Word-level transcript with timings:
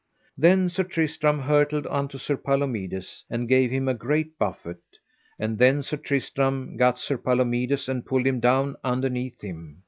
Then 0.35 0.67
Sir 0.67 0.83
Tristram 0.83 1.37
hurtled 1.41 1.85
unto 1.85 2.17
Sir 2.17 2.35
Palomides 2.35 3.23
and 3.29 3.47
gave 3.47 3.69
him 3.69 3.87
a 3.87 3.93
great 3.93 4.35
buffet, 4.39 4.81
and 5.37 5.59
then 5.59 5.83
Sir 5.83 5.97
Tristram 5.97 6.75
gat 6.75 6.97
Sir 6.97 7.19
Palomides 7.19 7.87
and 7.87 8.03
pulled 8.03 8.25
him 8.25 8.39
down 8.39 8.77
underneath 8.83 9.41
him. 9.41 9.79